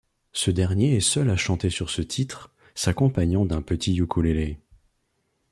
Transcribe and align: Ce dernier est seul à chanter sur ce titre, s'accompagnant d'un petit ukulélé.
Ce 0.31 0.49
dernier 0.49 0.95
est 0.95 0.99
seul 0.99 1.29
à 1.29 1.35
chanter 1.35 1.69
sur 1.69 1.91
ce 1.91 2.01
titre, 2.01 2.51
s'accompagnant 2.73 3.45
d'un 3.45 3.61
petit 3.61 3.95
ukulélé. 3.97 4.57